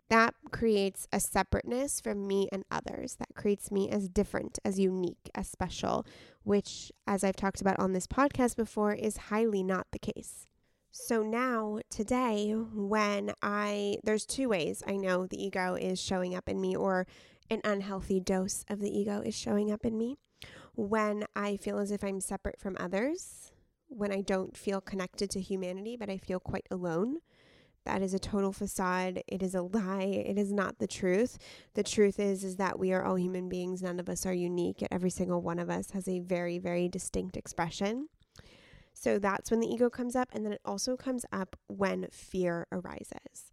That 0.08 0.34
creates 0.50 1.06
a 1.12 1.20
separateness 1.20 2.00
from 2.00 2.26
me 2.26 2.48
and 2.50 2.64
others. 2.70 3.16
That 3.16 3.34
creates 3.34 3.70
me 3.70 3.90
as 3.90 4.08
different, 4.08 4.58
as 4.64 4.78
unique, 4.78 5.30
as 5.34 5.48
special, 5.48 6.06
which, 6.44 6.90
as 7.06 7.22
I've 7.22 7.36
talked 7.36 7.60
about 7.60 7.78
on 7.78 7.92
this 7.92 8.06
podcast 8.06 8.56
before, 8.56 8.94
is 8.94 9.16
highly 9.28 9.62
not 9.62 9.86
the 9.92 9.98
case. 9.98 10.46
So 10.90 11.22
now, 11.22 11.80
today, 11.90 12.52
when 12.52 13.32
I, 13.42 13.98
there's 14.02 14.24
two 14.24 14.48
ways 14.48 14.82
I 14.86 14.96
know 14.96 15.26
the 15.26 15.42
ego 15.42 15.74
is 15.74 16.00
showing 16.00 16.34
up 16.34 16.48
in 16.48 16.58
me, 16.60 16.74
or 16.74 17.06
an 17.50 17.60
unhealthy 17.62 18.18
dose 18.18 18.64
of 18.68 18.80
the 18.80 18.90
ego 18.90 19.20
is 19.20 19.34
showing 19.34 19.70
up 19.70 19.84
in 19.84 19.98
me. 19.98 20.16
When 20.74 21.24
I 21.36 21.56
feel 21.56 21.78
as 21.78 21.90
if 21.90 22.02
I'm 22.02 22.20
separate 22.20 22.58
from 22.58 22.76
others, 22.80 23.52
when 23.88 24.12
I 24.12 24.22
don't 24.22 24.56
feel 24.56 24.80
connected 24.80 25.30
to 25.30 25.40
humanity, 25.40 25.96
but 25.96 26.08
I 26.08 26.16
feel 26.16 26.40
quite 26.40 26.66
alone. 26.70 27.18
That 27.88 28.02
is 28.02 28.12
a 28.12 28.18
total 28.18 28.52
facade. 28.52 29.22
It 29.26 29.42
is 29.42 29.54
a 29.54 29.62
lie. 29.62 30.22
It 30.26 30.36
is 30.36 30.52
not 30.52 30.78
the 30.78 30.86
truth. 30.86 31.38
The 31.72 31.82
truth 31.82 32.20
is 32.20 32.44
is 32.44 32.56
that 32.56 32.78
we 32.78 32.92
are 32.92 33.02
all 33.02 33.16
human 33.16 33.48
beings. 33.48 33.82
None 33.82 33.98
of 33.98 34.10
us 34.10 34.26
are 34.26 34.34
unique. 34.34 34.86
Every 34.90 35.08
single 35.08 35.40
one 35.40 35.58
of 35.58 35.70
us 35.70 35.92
has 35.92 36.06
a 36.06 36.20
very 36.20 36.58
very 36.58 36.86
distinct 36.86 37.34
expression. 37.34 38.08
So 38.92 39.18
that's 39.18 39.50
when 39.50 39.60
the 39.60 39.66
ego 39.66 39.88
comes 39.88 40.14
up. 40.14 40.28
And 40.34 40.44
then 40.44 40.52
it 40.52 40.60
also 40.66 40.98
comes 40.98 41.24
up 41.32 41.56
when 41.66 42.08
fear 42.12 42.66
arises. 42.70 43.47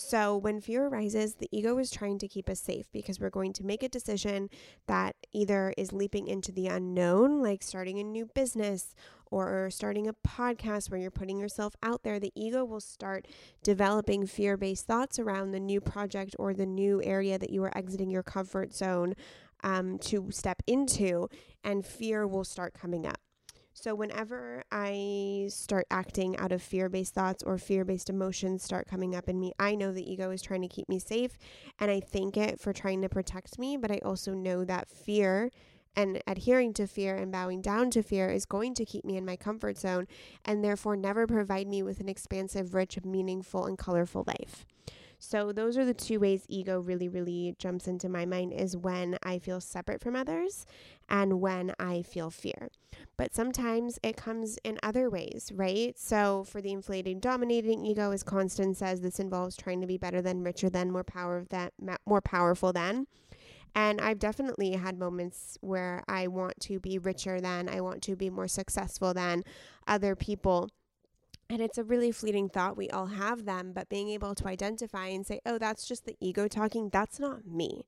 So, 0.00 0.34
when 0.34 0.62
fear 0.62 0.86
arises, 0.86 1.34
the 1.34 1.48
ego 1.52 1.76
is 1.76 1.90
trying 1.90 2.18
to 2.20 2.26
keep 2.26 2.48
us 2.48 2.58
safe 2.58 2.86
because 2.90 3.20
we're 3.20 3.28
going 3.28 3.52
to 3.52 3.64
make 3.64 3.82
a 3.82 3.88
decision 3.88 4.48
that 4.86 5.14
either 5.32 5.74
is 5.76 5.92
leaping 5.92 6.26
into 6.26 6.52
the 6.52 6.68
unknown, 6.68 7.42
like 7.42 7.62
starting 7.62 7.98
a 7.98 8.04
new 8.04 8.24
business 8.24 8.94
or 9.30 9.70
starting 9.70 10.08
a 10.08 10.14
podcast 10.14 10.90
where 10.90 10.98
you're 10.98 11.10
putting 11.10 11.38
yourself 11.38 11.76
out 11.82 12.02
there. 12.02 12.18
The 12.18 12.32
ego 12.34 12.64
will 12.64 12.80
start 12.80 13.28
developing 13.62 14.26
fear 14.26 14.56
based 14.56 14.86
thoughts 14.86 15.18
around 15.18 15.52
the 15.52 15.60
new 15.60 15.82
project 15.82 16.34
or 16.38 16.54
the 16.54 16.66
new 16.66 17.02
area 17.04 17.38
that 17.38 17.50
you 17.50 17.62
are 17.62 17.76
exiting 17.76 18.10
your 18.10 18.22
comfort 18.22 18.74
zone 18.74 19.14
um, 19.62 19.98
to 19.98 20.30
step 20.30 20.62
into, 20.66 21.28
and 21.62 21.84
fear 21.84 22.26
will 22.26 22.44
start 22.44 22.72
coming 22.72 23.06
up. 23.06 23.20
So, 23.72 23.94
whenever 23.94 24.64
I 24.70 25.46
start 25.48 25.86
acting 25.90 26.36
out 26.36 26.52
of 26.52 26.60
fear 26.60 26.88
based 26.88 27.14
thoughts 27.14 27.42
or 27.42 27.56
fear 27.56 27.84
based 27.84 28.10
emotions 28.10 28.62
start 28.62 28.88
coming 28.88 29.14
up 29.14 29.28
in 29.28 29.40
me, 29.40 29.52
I 29.58 29.74
know 29.74 29.92
the 29.92 30.10
ego 30.10 30.30
is 30.30 30.42
trying 30.42 30.62
to 30.62 30.68
keep 30.68 30.88
me 30.88 30.98
safe 30.98 31.38
and 31.78 31.90
I 31.90 32.00
thank 32.00 32.36
it 32.36 32.60
for 32.60 32.72
trying 32.72 33.00
to 33.02 33.08
protect 33.08 33.58
me. 33.58 33.76
But 33.76 33.90
I 33.90 34.00
also 34.04 34.34
know 34.34 34.64
that 34.64 34.90
fear 34.90 35.50
and 35.96 36.22
adhering 36.26 36.72
to 36.74 36.86
fear 36.86 37.16
and 37.16 37.32
bowing 37.32 37.60
down 37.60 37.90
to 37.90 38.02
fear 38.02 38.28
is 38.28 38.44
going 38.44 38.74
to 38.74 38.84
keep 38.84 39.04
me 39.04 39.16
in 39.16 39.24
my 39.24 39.36
comfort 39.36 39.78
zone 39.78 40.06
and 40.44 40.64
therefore 40.64 40.96
never 40.96 41.26
provide 41.26 41.66
me 41.66 41.82
with 41.82 42.00
an 42.00 42.08
expansive, 42.08 42.74
rich, 42.74 42.98
meaningful, 43.04 43.66
and 43.66 43.78
colorful 43.78 44.24
life. 44.26 44.66
So 45.20 45.52
those 45.52 45.76
are 45.76 45.84
the 45.84 45.94
two 45.94 46.18
ways 46.18 46.44
ego 46.48 46.80
really, 46.80 47.08
really 47.08 47.54
jumps 47.58 47.86
into 47.86 48.08
my 48.08 48.24
mind 48.24 48.54
is 48.54 48.76
when 48.76 49.18
I 49.22 49.38
feel 49.38 49.60
separate 49.60 50.00
from 50.00 50.16
others 50.16 50.64
and 51.08 51.40
when 51.40 51.74
I 51.78 52.02
feel 52.02 52.30
fear. 52.30 52.70
But 53.18 53.34
sometimes 53.34 53.98
it 54.02 54.16
comes 54.16 54.58
in 54.64 54.78
other 54.82 55.10
ways, 55.10 55.52
right? 55.54 55.96
So 55.98 56.44
for 56.44 56.62
the 56.62 56.72
inflated, 56.72 57.20
dominating 57.20 57.84
ego, 57.84 58.12
as 58.12 58.22
Constance 58.22 58.78
says, 58.78 59.02
this 59.02 59.20
involves 59.20 59.56
trying 59.56 59.82
to 59.82 59.86
be 59.86 59.98
better 59.98 60.22
than, 60.22 60.42
richer 60.42 60.70
than, 60.70 60.90
more 60.90 61.04
power 61.04 61.44
than, 61.50 61.70
more 62.06 62.22
powerful 62.22 62.72
than. 62.72 63.06
And 63.74 64.00
I've 64.00 64.18
definitely 64.18 64.72
had 64.72 64.98
moments 64.98 65.58
where 65.60 66.02
I 66.08 66.26
want 66.28 66.58
to 66.60 66.80
be 66.80 66.98
richer 66.98 67.40
than, 67.40 67.68
I 67.68 67.82
want 67.82 68.02
to 68.04 68.16
be 68.16 68.30
more 68.30 68.48
successful 68.48 69.14
than 69.14 69.44
other 69.86 70.16
people. 70.16 70.70
And 71.50 71.60
it's 71.60 71.78
a 71.78 71.84
really 71.84 72.12
fleeting 72.12 72.48
thought. 72.48 72.76
We 72.76 72.88
all 72.90 73.06
have 73.06 73.44
them, 73.44 73.72
but 73.74 73.88
being 73.88 74.08
able 74.08 74.36
to 74.36 74.46
identify 74.46 75.06
and 75.06 75.26
say, 75.26 75.40
oh, 75.44 75.58
that's 75.58 75.84
just 75.86 76.06
the 76.06 76.16
ego 76.20 76.46
talking, 76.46 76.90
that's 76.90 77.18
not 77.18 77.44
me. 77.44 77.84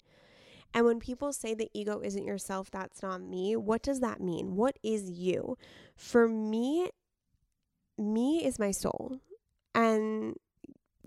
And 0.75 0.85
when 0.85 0.99
people 0.99 1.33
say 1.33 1.55
the 1.55 1.71
ego 1.73 2.01
isn't 2.03 2.25
yourself, 2.25 2.73
that's 2.73 3.03
not 3.03 3.23
me, 3.23 3.55
what 3.55 3.83
does 3.83 4.01
that 4.01 4.21
mean? 4.21 4.57
What 4.57 4.79
is 4.83 5.11
you? 5.11 5.57
For 5.95 6.29
me, 6.29 6.91
me 7.97 8.45
is 8.45 8.59
my 8.59 8.73
soul. 8.73 9.21
And 9.77 10.35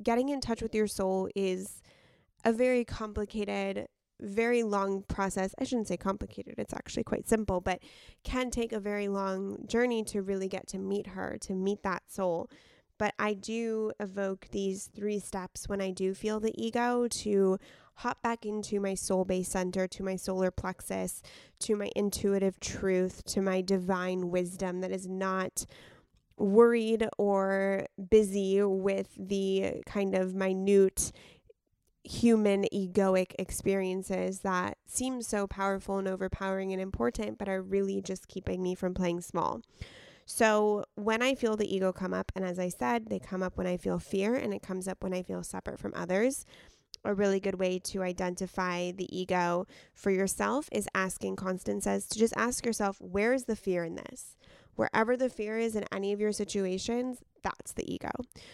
getting 0.02 0.30
in 0.30 0.40
touch 0.40 0.62
with 0.62 0.74
your 0.74 0.88
soul 0.88 1.28
is 1.36 1.82
a 2.46 2.54
very 2.54 2.86
complicated 2.86 3.88
very 4.22 4.64
long 4.64 5.04
process. 5.04 5.54
I 5.60 5.64
shouldn't 5.64 5.88
say 5.88 5.98
complicated, 5.98 6.56
it's 6.58 6.74
actually 6.74 7.04
quite 7.04 7.28
simple, 7.28 7.62
but 7.62 7.80
can 8.24 8.50
take 8.50 8.72
a 8.72 8.80
very 8.80 9.08
long 9.08 9.66
journey 9.68 10.04
to 10.06 10.22
really 10.22 10.48
get 10.48 10.68
to 10.68 10.78
meet 10.78 11.08
her, 11.08 11.38
to 11.42 11.54
meet 11.54 11.84
that 11.84 12.04
soul. 12.08 12.50
But 12.98 13.14
I 13.20 13.34
do 13.34 13.92
evoke 14.00 14.48
these 14.52 14.90
three 14.96 15.20
steps 15.20 15.68
when 15.68 15.82
I 15.82 15.92
do 15.92 16.14
feel 16.14 16.40
the 16.40 16.54
ego 16.56 17.08
to 17.08 17.58
hop 17.96 18.22
back 18.22 18.46
into 18.46 18.80
my 18.80 18.94
soul 18.94 19.26
base 19.26 19.50
center, 19.50 19.88
to 19.88 20.04
my 20.04 20.16
solar 20.16 20.52
plexus, 20.52 21.22
to 21.60 21.76
my 21.76 21.90
intuitive 21.96 22.60
truth, 22.60 23.24
to 23.26 23.42
my 23.42 23.62
divine 23.62 24.30
wisdom 24.30 24.82
that 24.82 24.92
is 24.92 25.08
not 25.08 25.66
worried 26.38 27.08
or 27.18 27.86
busy 28.10 28.62
with 28.62 29.10
the 29.18 29.82
kind 29.86 30.14
of 30.14 30.36
minute 30.36 31.12
human 32.06 32.66
egoic 32.72 33.34
experiences 33.40 34.42
that 34.42 34.78
seem 34.86 35.22
so 35.22 35.48
powerful 35.48 35.98
and 35.98 36.08
overpowering 36.08 36.72
and 36.72 36.82
important, 36.82 37.38
but 37.38 37.50
are 37.50 37.62
really 37.62 38.02
just 38.02 38.28
keeping 38.28 38.62
me 38.62 38.76
from 38.76 38.94
playing 38.94 39.22
small. 39.22 39.62
So, 40.28 40.86
when 40.96 41.22
I 41.22 41.36
feel 41.36 41.56
the 41.56 41.74
ego 41.74 41.92
come 41.92 42.14
up, 42.14 42.32
and 42.36 42.44
as 42.44 42.58
I 42.58 42.70
said, 42.70 43.10
they 43.10 43.20
come 43.20 43.44
up 43.44 43.58
when 43.58 43.68
I 43.68 43.78
feel 43.78 44.00
fear 44.00 44.36
and 44.36 44.54
it 44.54 44.64
comes 44.64 44.88
up 44.88 45.04
when 45.04 45.14
I 45.14 45.22
feel 45.22 45.44
separate 45.44 45.80
from 45.80 45.94
others. 45.96 46.46
A 47.04 47.14
really 47.14 47.40
good 47.40 47.60
way 47.60 47.78
to 47.80 48.02
identify 48.02 48.92
the 48.92 49.16
ego 49.16 49.68
for 49.94 50.10
yourself 50.10 50.68
is 50.72 50.88
asking, 50.96 51.36
Constance 51.36 51.84
says, 51.84 52.08
to 52.08 52.18
just 52.18 52.34
ask 52.36 52.66
yourself, 52.66 53.00
where 53.00 53.34
is 53.34 53.46
the 53.46 53.56
fear 53.56 53.84
in 53.84 53.96
this? 53.96 54.36
Wherever 54.76 55.16
the 55.18 55.30
fear 55.30 55.58
is 55.58 55.76
in 55.76 55.86
any 55.92 56.14
of 56.14 56.20
your 56.20 56.32
situations, 56.32 57.20
that's 57.44 57.74
the 57.74 57.92
ego. 57.92 58.12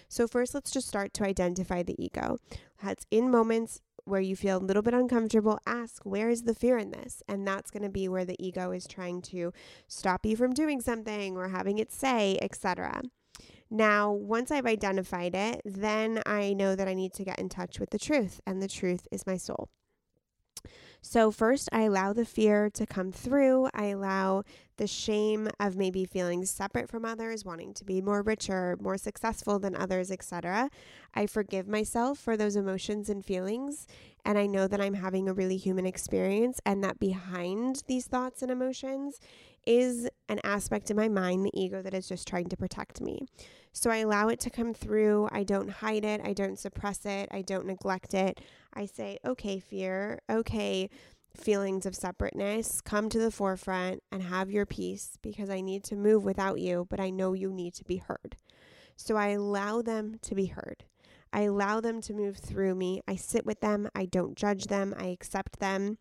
So, 0.08 0.28
first, 0.28 0.54
let's 0.54 0.72
just 0.72 0.88
start 0.88 1.14
to 1.16 1.24
identify 1.24 1.84
the 1.84 2.02
ego. 2.04 2.38
That's 2.84 3.06
in 3.12 3.32
moments 3.32 3.82
where 4.06 4.22
you 4.22 4.36
feel 4.36 4.58
a 4.58 4.60
little 4.60 4.82
bit 4.82 4.94
uncomfortable, 4.94 5.60
ask, 5.66 6.04
where 6.04 6.30
is 6.30 6.44
the 6.44 6.56
fear 6.56 6.78
in 6.78 6.92
this? 6.92 7.22
And 7.28 7.48
that's 7.48 7.72
going 7.72 7.84
to 7.84 7.90
be 7.90 8.08
where 8.08 8.26
the 8.26 8.36
ego 8.44 8.72
is 8.72 8.88
trying 8.88 9.22
to 9.24 9.54
stop 9.88 10.26
you 10.26 10.36
from 10.36 10.54
doing 10.54 10.82
something 10.82 11.38
or 11.38 11.50
having 11.50 11.78
it 11.78 11.92
say, 11.92 12.38
etc. 12.42 13.02
Now, 13.70 14.12
once 14.12 14.52
I've 14.52 14.66
identified 14.66 15.34
it, 15.34 15.62
then 15.64 16.22
I 16.26 16.54
know 16.54 16.76
that 16.76 16.88
I 16.88 16.94
need 16.94 17.14
to 17.14 17.24
get 17.24 17.40
in 17.40 17.48
touch 17.48 17.80
with 17.80 17.92
the 17.92 18.00
truth, 18.00 18.42
and 18.46 18.62
the 18.62 18.68
truth 18.68 19.08
is 19.12 19.26
my 19.26 19.38
soul. 19.38 19.70
So, 21.02 21.32
first, 21.32 21.68
I 21.72 21.82
allow 21.84 22.14
the 22.14 22.26
fear 22.26 22.70
to 22.72 22.86
come 22.86 23.12
through. 23.12 23.70
I 23.74 23.86
allow 23.86 24.44
the 24.78 24.88
shame 24.88 25.50
of 25.60 25.76
maybe 25.76 26.06
feeling 26.06 26.46
separate 26.46 26.90
from 26.90 27.06
others, 27.06 27.44
wanting 27.44 27.74
to 27.76 27.84
be 27.86 28.02
more 28.02 28.22
richer, 28.22 28.78
more 28.80 28.98
successful 28.98 29.60
than 29.60 29.76
others, 29.76 30.12
etc. 30.12 30.70
I 31.16 31.26
forgive 31.26 31.68
myself 31.68 32.20
for 32.20 32.38
those 32.38 32.56
emotions 32.56 33.10
and 33.10 33.26
feelings, 33.26 33.88
and 34.26 34.38
I 34.38 34.46
know 34.46 34.68
that 34.68 34.82
I'm 34.82 34.94
having 34.94 35.28
a 35.28 35.34
really 35.34 35.58
human 35.58 35.86
experience, 35.86 36.60
and 36.66 36.84
that 36.84 37.00
behind 37.00 37.84
these 37.88 38.06
thoughts 38.06 38.42
and 38.42 38.52
emotions 38.52 39.20
is 39.66 40.10
an 40.32 40.40
aspect 40.46 40.90
of 40.90 40.96
my 40.96 41.10
mind, 41.10 41.46
the 41.46 41.52
ego, 41.54 41.82
that 41.82 41.94
is 41.94 42.08
just 42.08 42.26
trying 42.26 42.48
to 42.48 42.56
protect 42.56 43.02
me. 43.02 43.28
So 43.74 43.92
I 43.92 43.98
allow 43.98 44.30
it 44.30 44.40
to 44.42 44.50
come 44.50 44.74
through. 44.74 45.28
I 45.30 45.44
don't 45.44 45.70
hide 45.70 46.06
it. 46.06 46.22
I 46.24 46.32
don't 46.32 46.58
suppress 46.58 47.06
it. 47.06 47.28
I 47.32 47.42
don't 47.42 47.66
neglect 47.66 48.14
it. 48.14 48.40
I 48.74 48.86
say, 48.86 49.20
okay, 49.26 49.60
fear, 49.60 50.20
okay, 50.30 50.90
feelings 51.36 51.86
of 51.86 51.96
separateness, 51.96 52.80
come 52.80 53.10
to 53.10 53.20
the 53.20 53.32
forefront 53.32 54.04
and 54.10 54.24
have 54.24 54.50
your 54.50 54.66
peace 54.66 55.18
because 55.22 55.50
I 55.50 55.60
need 55.60 55.84
to 55.86 55.98
move 55.98 56.24
without 56.24 56.60
you, 56.60 56.88
but 56.90 57.02
I 57.02 57.10
know 57.10 57.34
you 57.34 57.52
need 57.52 57.74
to 57.76 57.84
be 57.84 57.98
heard. 57.98 58.38
So 58.96 59.18
I 59.18 59.30
allow 59.30 59.82
them 59.82 60.18
to 60.22 60.34
be 60.34 60.48
heard. 60.48 60.86
I 61.34 61.42
allow 61.42 61.82
them 61.82 62.02
to 62.02 62.14
move 62.14 62.38
through 62.38 62.76
me. 62.76 63.02
I 63.08 63.16
sit 63.16 63.46
with 63.46 63.60
them. 63.60 63.90
I 63.96 64.06
don't 64.06 64.36
judge 64.36 64.68
them. 64.68 64.94
I 64.98 65.08
accept 65.08 65.60
them 65.60 65.98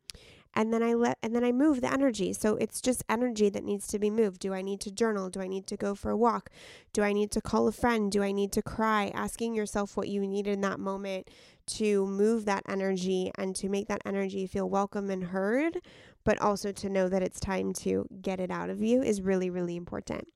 and 0.54 0.72
then 0.72 0.82
I 0.82 0.94
let 0.94 1.18
and 1.22 1.34
then 1.34 1.44
I 1.44 1.52
move 1.52 1.80
the 1.80 1.92
energy. 1.92 2.32
So 2.32 2.56
it's 2.56 2.80
just 2.80 3.04
energy 3.08 3.48
that 3.50 3.64
needs 3.64 3.86
to 3.88 3.98
be 3.98 4.10
moved. 4.10 4.40
Do 4.40 4.52
I 4.52 4.62
need 4.62 4.80
to 4.80 4.90
journal? 4.90 5.30
Do 5.30 5.40
I 5.40 5.46
need 5.46 5.66
to 5.68 5.76
go 5.76 5.94
for 5.94 6.10
a 6.10 6.16
walk? 6.16 6.50
Do 6.92 7.02
I 7.02 7.12
need 7.12 7.30
to 7.32 7.40
call 7.40 7.68
a 7.68 7.72
friend? 7.72 8.10
Do 8.10 8.22
I 8.22 8.32
need 8.32 8.52
to 8.52 8.62
cry? 8.62 9.10
Asking 9.14 9.54
yourself 9.54 9.96
what 9.96 10.08
you 10.08 10.26
need 10.26 10.46
in 10.46 10.60
that 10.62 10.80
moment 10.80 11.28
to 11.66 12.06
move 12.06 12.46
that 12.46 12.64
energy 12.68 13.30
and 13.38 13.54
to 13.56 13.68
make 13.68 13.86
that 13.88 14.02
energy 14.04 14.46
feel 14.46 14.68
welcome 14.68 15.08
and 15.08 15.24
heard, 15.24 15.78
but 16.24 16.40
also 16.40 16.72
to 16.72 16.88
know 16.88 17.08
that 17.08 17.22
it's 17.22 17.38
time 17.38 17.72
to 17.72 18.06
get 18.20 18.40
it 18.40 18.50
out 18.50 18.70
of 18.70 18.82
you 18.82 19.02
is 19.02 19.22
really 19.22 19.50
really 19.50 19.76
important. 19.76 20.28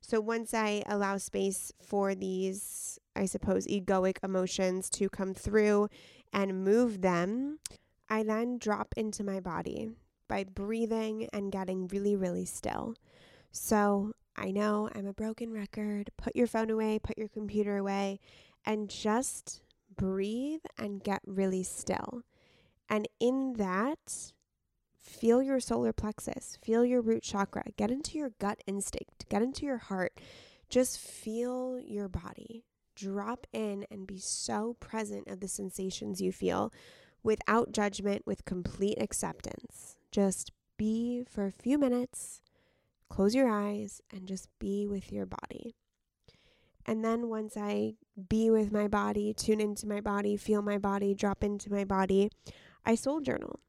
So 0.00 0.20
once 0.20 0.54
I 0.54 0.82
allow 0.86 1.18
space 1.18 1.72
for 1.80 2.14
these 2.14 2.98
I 3.14 3.26
suppose 3.26 3.66
egoic 3.66 4.18
emotions 4.22 4.88
to 4.90 5.08
come 5.08 5.34
through 5.34 5.88
and 6.32 6.64
move 6.64 7.02
them, 7.02 7.58
I 8.10 8.24
then 8.24 8.58
drop 8.58 8.92
into 8.96 9.22
my 9.22 9.38
body 9.40 9.90
by 10.28 10.44
breathing 10.44 11.28
and 11.32 11.52
getting 11.52 11.88
really, 11.88 12.16
really 12.16 12.44
still. 12.44 12.96
So 13.52 14.12
I 14.36 14.50
know 14.50 14.90
I'm 14.94 15.06
a 15.06 15.12
broken 15.12 15.52
record. 15.52 16.10
Put 16.16 16.34
your 16.34 16.46
phone 16.48 16.70
away, 16.70 16.98
put 16.98 17.16
your 17.16 17.28
computer 17.28 17.76
away, 17.76 18.20
and 18.66 18.90
just 18.90 19.62
breathe 19.96 20.60
and 20.76 21.02
get 21.02 21.20
really 21.24 21.62
still. 21.62 22.22
And 22.88 23.08
in 23.20 23.54
that, 23.54 24.32
feel 25.00 25.42
your 25.42 25.60
solar 25.60 25.92
plexus, 25.92 26.58
feel 26.62 26.84
your 26.84 27.00
root 27.00 27.22
chakra, 27.22 27.64
get 27.76 27.90
into 27.90 28.18
your 28.18 28.32
gut 28.40 28.62
instinct, 28.66 29.28
get 29.28 29.42
into 29.42 29.64
your 29.64 29.78
heart. 29.78 30.20
Just 30.68 30.98
feel 30.98 31.80
your 31.80 32.08
body. 32.08 32.64
Drop 32.94 33.46
in 33.52 33.86
and 33.90 34.06
be 34.06 34.18
so 34.18 34.76
present 34.78 35.26
of 35.28 35.40
the 35.40 35.48
sensations 35.48 36.20
you 36.20 36.32
feel 36.32 36.72
without 37.22 37.72
judgment, 37.72 38.22
with 38.26 38.44
complete 38.44 39.00
acceptance. 39.00 39.96
Just 40.10 40.52
be 40.76 41.24
for 41.28 41.46
a 41.46 41.52
few 41.52 41.78
minutes, 41.78 42.40
close 43.08 43.34
your 43.34 43.48
eyes, 43.48 44.00
and 44.12 44.26
just 44.26 44.48
be 44.58 44.86
with 44.86 45.12
your 45.12 45.26
body. 45.26 45.74
And 46.86 47.04
then 47.04 47.28
once 47.28 47.56
I 47.56 47.94
be 48.28 48.50
with 48.50 48.72
my 48.72 48.88
body, 48.88 49.34
tune 49.34 49.60
into 49.60 49.86
my 49.86 50.00
body, 50.00 50.36
feel 50.36 50.62
my 50.62 50.78
body, 50.78 51.14
drop 51.14 51.44
into 51.44 51.70
my 51.70 51.84
body, 51.84 52.30
I 52.84 52.94
soul 52.94 53.20
journal. 53.20 53.60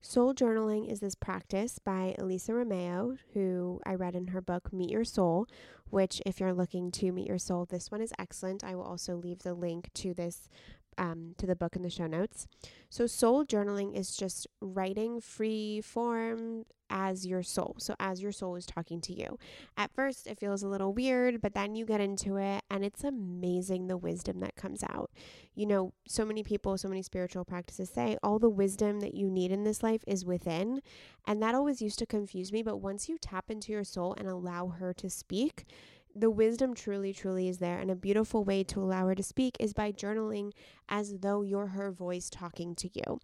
Soul 0.00 0.34
journaling 0.34 0.90
is 0.90 1.00
this 1.00 1.14
practice 1.14 1.78
by 1.78 2.14
Elisa 2.18 2.54
Romeo, 2.54 3.16
who 3.34 3.80
I 3.86 3.94
read 3.94 4.16
in 4.16 4.28
her 4.28 4.40
book 4.40 4.72
Meet 4.72 4.90
Your 4.90 5.04
Soul, 5.04 5.46
which, 5.90 6.20
if 6.26 6.40
you're 6.40 6.52
looking 6.52 6.90
to 6.92 7.12
meet 7.12 7.28
your 7.28 7.38
soul, 7.38 7.66
this 7.66 7.90
one 7.90 8.00
is 8.00 8.12
excellent. 8.18 8.64
I 8.64 8.74
will 8.74 8.82
also 8.82 9.14
leave 9.14 9.40
the 9.40 9.54
link 9.54 9.90
to 9.94 10.12
this 10.14 10.48
um, 10.98 11.34
to 11.38 11.46
the 11.46 11.56
book 11.56 11.76
in 11.76 11.82
the 11.82 11.90
show 11.90 12.06
notes. 12.06 12.46
So, 12.90 13.06
soul 13.06 13.44
journaling 13.44 13.96
is 13.96 14.16
just 14.16 14.46
writing 14.60 15.20
free 15.20 15.80
form 15.80 16.64
as 16.90 17.26
your 17.26 17.42
soul. 17.42 17.76
So, 17.78 17.94
as 17.98 18.22
your 18.22 18.32
soul 18.32 18.54
is 18.54 18.66
talking 18.66 19.00
to 19.02 19.14
you. 19.14 19.38
At 19.76 19.94
first, 19.94 20.26
it 20.26 20.38
feels 20.38 20.62
a 20.62 20.68
little 20.68 20.92
weird, 20.92 21.40
but 21.40 21.54
then 21.54 21.74
you 21.74 21.86
get 21.86 22.00
into 22.00 22.36
it, 22.36 22.62
and 22.70 22.84
it's 22.84 23.02
amazing 23.02 23.86
the 23.86 23.96
wisdom 23.96 24.40
that 24.40 24.56
comes 24.56 24.84
out. 24.84 25.10
You 25.54 25.66
know, 25.66 25.92
so 26.06 26.24
many 26.24 26.42
people, 26.42 26.76
so 26.76 26.88
many 26.88 27.02
spiritual 27.02 27.44
practices 27.44 27.90
say 27.90 28.18
all 28.22 28.38
the 28.38 28.50
wisdom 28.50 29.00
that 29.00 29.14
you 29.14 29.30
need 29.30 29.52
in 29.52 29.64
this 29.64 29.82
life 29.82 30.04
is 30.06 30.24
within. 30.24 30.82
And 31.26 31.42
that 31.42 31.54
always 31.54 31.80
used 31.82 31.98
to 32.00 32.06
confuse 32.06 32.52
me. 32.52 32.62
But 32.62 32.78
once 32.78 33.08
you 33.08 33.16
tap 33.18 33.50
into 33.50 33.72
your 33.72 33.84
soul 33.84 34.14
and 34.18 34.28
allow 34.28 34.68
her 34.68 34.92
to 34.94 35.08
speak, 35.08 35.64
the 36.14 36.30
wisdom 36.30 36.74
truly, 36.74 37.12
truly 37.12 37.48
is 37.48 37.58
there. 37.58 37.78
And 37.78 37.90
a 37.90 37.96
beautiful 37.96 38.44
way 38.44 38.64
to 38.64 38.80
allow 38.80 39.06
her 39.06 39.14
to 39.14 39.22
speak 39.22 39.56
is 39.58 39.72
by 39.72 39.92
journaling 39.92 40.52
as 40.88 41.18
though 41.20 41.42
you're 41.42 41.68
her 41.68 41.90
voice 41.90 42.28
talking 42.30 42.74
to 42.76 42.90
you. 42.92 43.18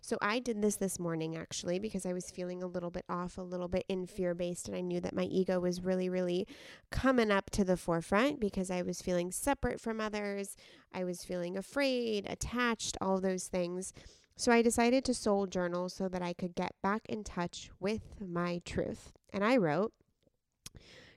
So 0.00 0.18
I 0.20 0.38
did 0.38 0.62
this 0.62 0.76
this 0.76 0.98
morning 0.98 1.36
actually 1.36 1.78
because 1.78 2.06
I 2.06 2.12
was 2.12 2.30
feeling 2.30 2.62
a 2.62 2.66
little 2.66 2.90
bit 2.90 3.04
off, 3.08 3.38
a 3.38 3.42
little 3.42 3.68
bit 3.68 3.84
in 3.88 4.06
fear 4.06 4.34
based. 4.34 4.66
And 4.66 4.76
I 4.76 4.80
knew 4.80 5.00
that 5.00 5.14
my 5.14 5.24
ego 5.24 5.60
was 5.60 5.82
really, 5.82 6.08
really 6.08 6.46
coming 6.90 7.30
up 7.30 7.50
to 7.50 7.64
the 7.64 7.76
forefront 7.76 8.40
because 8.40 8.70
I 8.70 8.82
was 8.82 9.02
feeling 9.02 9.30
separate 9.30 9.80
from 9.80 10.00
others. 10.00 10.56
I 10.92 11.04
was 11.04 11.24
feeling 11.24 11.56
afraid, 11.56 12.26
attached, 12.28 12.96
all 13.00 13.20
those 13.20 13.46
things. 13.46 13.92
So 14.36 14.50
I 14.50 14.62
decided 14.62 15.04
to 15.04 15.14
soul 15.14 15.46
journal 15.46 15.88
so 15.90 16.08
that 16.08 16.22
I 16.22 16.32
could 16.32 16.54
get 16.54 16.72
back 16.82 17.02
in 17.08 17.22
touch 17.24 17.70
with 17.78 18.14
my 18.20 18.62
truth. 18.64 19.12
And 19.32 19.44
I 19.44 19.58
wrote, 19.58 19.92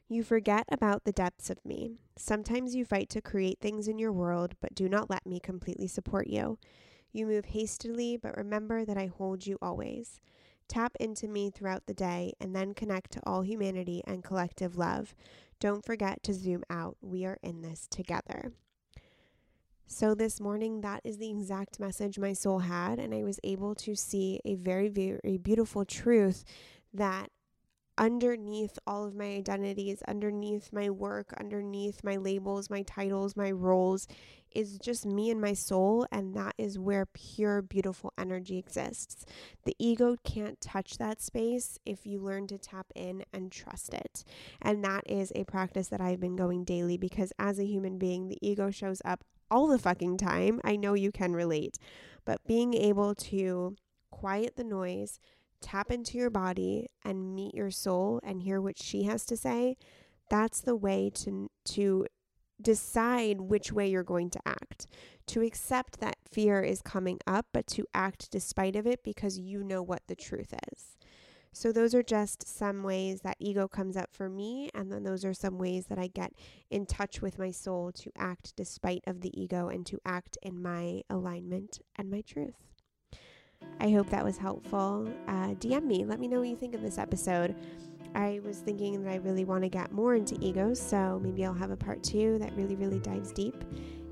you 0.09 0.23
forget 0.23 0.65
about 0.71 1.03
the 1.03 1.11
depths 1.11 1.49
of 1.49 1.63
me. 1.65 1.91
Sometimes 2.17 2.75
you 2.75 2.85
fight 2.85 3.09
to 3.09 3.21
create 3.21 3.59
things 3.59 3.87
in 3.87 3.97
your 3.97 4.11
world, 4.11 4.55
but 4.61 4.75
do 4.75 4.87
not 4.87 5.09
let 5.09 5.25
me 5.25 5.39
completely 5.39 5.87
support 5.87 6.27
you. 6.27 6.59
You 7.11 7.25
move 7.25 7.45
hastily, 7.45 8.17
but 8.17 8.37
remember 8.37 8.85
that 8.85 8.97
I 8.97 9.07
hold 9.07 9.45
you 9.45 9.57
always. 9.61 10.19
Tap 10.67 10.95
into 10.99 11.27
me 11.27 11.49
throughout 11.49 11.85
the 11.85 11.93
day 11.93 12.33
and 12.39 12.55
then 12.55 12.73
connect 12.73 13.11
to 13.11 13.21
all 13.25 13.41
humanity 13.41 14.01
and 14.05 14.23
collective 14.23 14.77
love. 14.77 15.13
Don't 15.59 15.85
forget 15.85 16.23
to 16.23 16.33
zoom 16.33 16.63
out. 16.69 16.97
We 17.01 17.25
are 17.25 17.37
in 17.43 17.61
this 17.61 17.87
together. 17.89 18.51
So, 19.85 20.15
this 20.15 20.39
morning, 20.39 20.81
that 20.81 21.01
is 21.03 21.17
the 21.17 21.29
exact 21.29 21.79
message 21.79 22.17
my 22.17 22.33
soul 22.33 22.59
had, 22.59 22.99
and 22.99 23.13
I 23.13 23.21
was 23.23 23.39
able 23.43 23.75
to 23.75 23.95
see 23.95 24.39
a 24.43 24.55
very, 24.55 24.87
very 24.87 25.37
beautiful 25.37 25.85
truth 25.85 26.43
that 26.93 27.29
underneath 27.97 28.77
all 28.87 29.05
of 29.05 29.15
my 29.15 29.25
identities, 29.25 30.01
underneath 30.07 30.71
my 30.73 30.89
work, 30.89 31.33
underneath 31.39 32.03
my 32.03 32.17
labels, 32.17 32.69
my 32.69 32.81
titles, 32.83 33.35
my 33.35 33.51
roles, 33.51 34.07
is 34.51 34.77
just 34.77 35.05
me 35.05 35.29
and 35.29 35.41
my 35.41 35.53
soul. 35.53 36.05
And 36.11 36.35
that 36.35 36.55
is 36.57 36.79
where 36.79 37.05
pure, 37.05 37.61
beautiful 37.61 38.13
energy 38.17 38.57
exists. 38.57 39.25
The 39.65 39.75
ego 39.79 40.15
can't 40.23 40.59
touch 40.61 40.97
that 40.97 41.21
space 41.21 41.79
if 41.85 42.05
you 42.05 42.19
learn 42.19 42.47
to 42.47 42.57
tap 42.57 42.87
in 42.95 43.23
and 43.33 43.51
trust 43.51 43.93
it. 43.93 44.23
And 44.61 44.83
that 44.83 45.03
is 45.07 45.31
a 45.35 45.43
practice 45.43 45.87
that 45.89 46.01
I've 46.01 46.19
been 46.19 46.35
going 46.35 46.63
daily 46.63 46.97
because 46.97 47.33
as 47.39 47.59
a 47.59 47.65
human 47.65 47.97
being, 47.97 48.27
the 48.27 48.39
ego 48.41 48.71
shows 48.71 49.01
up 49.05 49.23
all 49.49 49.67
the 49.67 49.79
fucking 49.79 50.17
time. 50.17 50.59
I 50.63 50.75
know 50.75 50.93
you 50.93 51.11
can 51.11 51.33
relate, 51.33 51.77
but 52.25 52.45
being 52.47 52.73
able 52.73 53.13
to 53.15 53.75
quiet 54.09 54.55
the 54.55 54.63
noise, 54.63 55.19
tap 55.63 55.89
into 55.89 56.17
your 56.17 56.29
body 56.29 56.87
and 57.03 57.33
meet 57.33 57.55
your 57.55 57.71
soul 57.71 58.19
and 58.23 58.43
hear 58.43 58.61
what 58.61 58.77
she 58.77 59.03
has 59.03 59.25
to 59.25 59.37
say, 59.37 59.77
that's 60.29 60.61
the 60.61 60.75
way 60.75 61.09
to 61.15 61.49
to 61.65 62.05
decide 62.61 63.41
which 63.41 63.71
way 63.71 63.89
you're 63.89 64.03
going 64.03 64.29
to 64.29 64.41
act. 64.45 64.87
To 65.27 65.41
accept 65.41 65.99
that 65.99 66.17
fear 66.29 66.61
is 66.61 66.81
coming 66.81 67.19
up, 67.25 67.47
but 67.53 67.67
to 67.67 67.85
act 67.93 68.29
despite 68.31 68.75
of 68.75 68.85
it 68.85 69.03
because 69.03 69.39
you 69.39 69.63
know 69.63 69.81
what 69.81 70.01
the 70.07 70.15
truth 70.15 70.53
is. 70.71 70.97
So 71.55 71.71
those 71.71 71.93
are 71.93 72.03
just 72.03 72.47
some 72.47 72.81
ways 72.81 73.21
that 73.21 73.37
ego 73.39 73.67
comes 73.67 73.95
up 73.95 74.09
for 74.11 74.27
me 74.27 74.71
and 74.73 74.91
then 74.91 75.03
those 75.03 75.23
are 75.23 75.35
some 75.35 75.59
ways 75.59 75.85
that 75.85 75.99
I 75.99 76.07
get 76.07 76.33
in 76.71 76.87
touch 76.87 77.21
with 77.21 77.37
my 77.37 77.51
soul 77.51 77.91
to 77.91 78.11
act 78.17 78.55
despite 78.55 79.03
of 79.05 79.21
the 79.21 79.39
ego 79.39 79.69
and 79.69 79.85
to 79.85 79.99
act 80.03 80.37
in 80.41 80.61
my 80.61 81.03
alignment 81.11 81.79
and 81.95 82.09
my 82.09 82.21
truth. 82.21 82.72
I 83.79 83.89
hope 83.89 84.09
that 84.09 84.23
was 84.23 84.37
helpful. 84.37 85.07
Uh, 85.27 85.55
DM 85.55 85.83
me. 85.83 86.05
Let 86.05 86.19
me 86.19 86.27
know 86.27 86.39
what 86.39 86.47
you 86.47 86.55
think 86.55 86.73
of 86.73 86.81
this 86.81 86.97
episode. 86.97 87.55
I 88.15 88.39
was 88.43 88.59
thinking 88.59 89.03
that 89.03 89.11
I 89.11 89.15
really 89.17 89.43
want 89.43 89.63
to 89.63 89.69
get 89.69 89.91
more 89.91 90.15
into 90.15 90.37
egos, 90.39 90.79
so 90.79 91.19
maybe 91.23 91.45
I'll 91.45 91.53
have 91.53 91.71
a 91.71 91.75
part 91.75 92.03
two 92.03 92.37
that 92.39 92.55
really, 92.55 92.75
really 92.75 92.99
dives 92.99 93.31
deep 93.31 93.63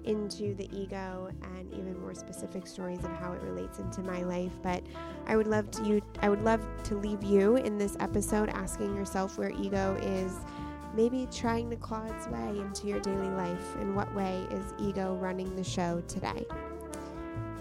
into 0.06 0.56
the 0.56 0.68
ego 0.76 1.30
and 1.56 1.72
even 1.74 2.00
more 2.02 2.14
specific 2.14 2.66
stories 2.66 3.04
of 3.04 3.12
how 3.12 3.34
it 3.34 3.42
relates 3.44 3.80
into 3.80 4.02
my 4.02 4.24
life. 4.24 4.52
But 4.64 4.84
I 5.28 5.36
would 5.36 5.48
love 5.48 5.70
to 5.72 5.84
you 5.84 6.02
I 6.22 6.30
would 6.30 6.44
love 6.44 6.66
to 6.86 6.96
leave 6.96 7.24
you 7.24 7.58
in 7.58 7.78
this 7.78 7.96
episode 8.00 8.50
asking 8.50 8.96
yourself 8.96 9.38
where 9.38 9.52
ego 9.52 9.98
is 10.02 10.38
maybe 10.96 11.28
trying 11.32 11.70
to 11.70 11.76
claw 11.76 12.04
its 12.06 12.28
way 12.28 12.60
into 12.60 12.88
your 12.88 13.00
daily 13.00 13.30
life. 13.30 13.76
In 13.80 13.96
what 13.96 14.14
way 14.16 14.46
is 14.52 14.74
ego 14.80 15.16
running 15.16 15.56
the 15.56 15.64
show 15.64 16.02
today? 16.08 16.46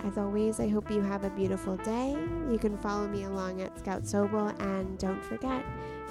As 0.04 0.16
always, 0.16 0.60
I 0.60 0.68
hope 0.68 0.90
you 0.90 1.02
have 1.02 1.24
a 1.24 1.30
beautiful 1.30 1.76
day. 1.76 2.16
You 2.50 2.58
can 2.58 2.76
follow 2.78 3.06
me 3.06 3.24
along 3.24 3.60
at 3.60 3.78
Scout 3.78 4.02
Sobel 4.02 4.58
and 4.60 4.98
don't 4.98 5.22
forget 5.24 5.64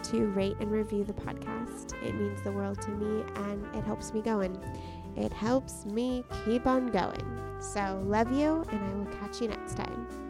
to 0.04 0.28
rate 0.28 0.56
and 0.60 0.72
review 0.72 1.04
the 1.04 1.14
podcast. 1.14 1.94
It 2.04 2.16
means 2.16 2.42
the 2.44 2.52
world 2.52 2.82
to 2.84 2.92
me 2.92 3.24
and 3.36 3.66
it 3.76 3.84
helps 3.84 4.14
me 4.14 4.22
going. 4.22 4.58
It 5.16 5.34
helps 5.34 5.86
me 5.86 6.24
keep 6.46 6.68
on 6.68 6.88
going. 6.88 7.40
So, 7.60 8.02
love 8.06 8.32
you, 8.32 8.64
and 8.72 8.86
I 8.86 8.94
will 8.94 9.18
catch 9.20 9.42
you 9.42 9.50
next 9.50 9.76
time. 9.76 10.29